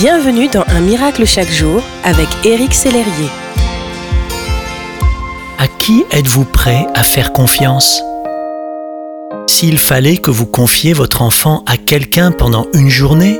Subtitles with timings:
[0.00, 3.28] Bienvenue dans Un miracle chaque jour avec Éric Sellerier.
[5.58, 8.00] À qui êtes-vous prêt à faire confiance?
[9.46, 13.38] S'il fallait que vous confiez votre enfant à quelqu'un pendant une journée,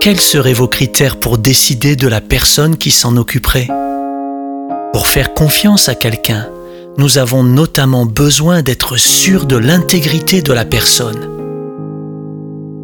[0.00, 3.66] quels seraient vos critères pour décider de la personne qui s'en occuperait?
[4.92, 6.48] Pour faire confiance à quelqu'un,
[6.96, 11.28] nous avons notamment besoin d'être sûrs de l'intégrité de la personne.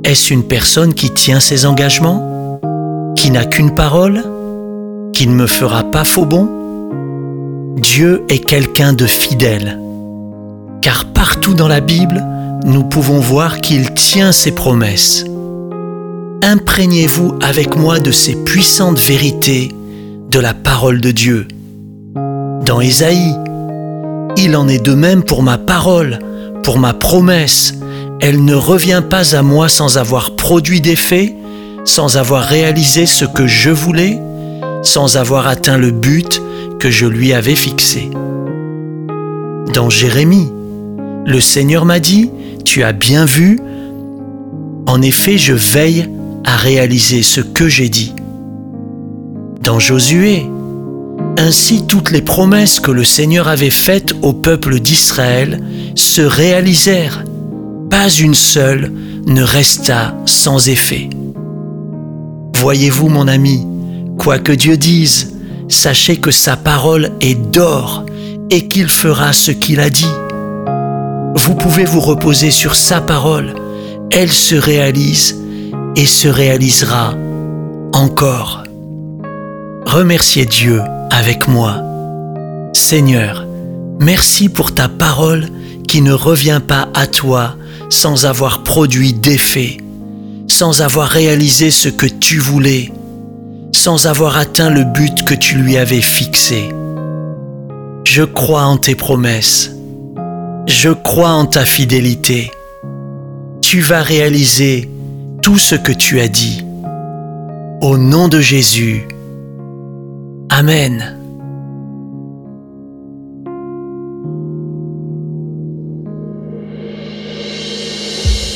[0.03, 2.38] Est-ce une personne qui tient ses engagements?
[3.19, 4.23] Qui n'a qu'une parole,
[5.13, 6.49] qui ne me fera pas faux bon?
[7.77, 9.77] Dieu est quelqu'un de fidèle,
[10.83, 12.25] car partout dans la Bible,
[12.65, 15.25] nous pouvons voir qu'il tient ses promesses.
[16.45, 19.75] Imprégnez-vous avec moi de ces puissantes vérités
[20.31, 21.49] de la parole de Dieu.
[22.65, 23.35] Dans Ésaïe,
[24.37, 26.21] il en est de même pour ma parole,
[26.63, 27.75] pour ma promesse.
[28.21, 31.35] Elle ne revient pas à moi sans avoir produit d'effet
[31.89, 34.21] sans avoir réalisé ce que je voulais,
[34.83, 36.43] sans avoir atteint le but
[36.79, 38.11] que je lui avais fixé.
[39.73, 40.53] Dans Jérémie,
[41.25, 42.31] le Seigneur m'a dit,
[42.65, 43.59] Tu as bien vu,
[44.87, 46.09] en effet je veille
[46.45, 48.15] à réaliser ce que j'ai dit.
[49.63, 50.47] Dans Josué,
[51.39, 55.61] ainsi toutes les promesses que le Seigneur avait faites au peuple d'Israël
[55.95, 57.25] se réalisèrent.
[57.91, 58.93] Pas une seule
[59.27, 61.09] ne resta sans effet.
[62.61, 63.65] Voyez-vous, mon ami,
[64.19, 65.33] quoi que Dieu dise,
[65.69, 68.05] sachez que sa parole est d'or
[68.51, 70.13] et qu'il fera ce qu'il a dit.
[71.37, 73.55] Vous pouvez vous reposer sur sa parole,
[74.11, 75.39] elle se réalise
[75.95, 77.15] et se réalisera
[77.93, 78.65] encore.
[79.87, 81.77] Remerciez Dieu avec moi.
[82.73, 83.47] Seigneur,
[84.01, 85.47] merci pour ta parole
[85.87, 87.55] qui ne revient pas à toi
[87.89, 89.77] sans avoir produit d'effet
[90.59, 92.91] sans avoir réalisé ce que tu voulais,
[93.71, 96.69] sans avoir atteint le but que tu lui avais fixé.
[98.03, 99.71] Je crois en tes promesses.
[100.67, 102.51] Je crois en ta fidélité.
[103.63, 104.91] Tu vas réaliser
[105.43, 106.65] tout ce que tu as dit.
[107.81, 109.07] Au nom de Jésus.
[110.51, 111.17] Amen.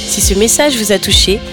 [0.08, 1.38] Si ce message vous a touché,